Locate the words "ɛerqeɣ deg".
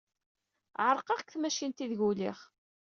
0.87-1.29